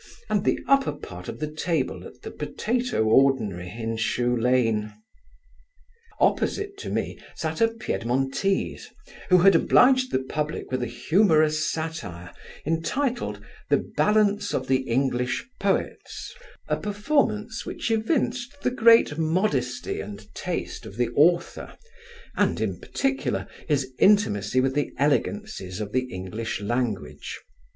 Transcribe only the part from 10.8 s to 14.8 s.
a humorous satire, intituled, The Ballance of the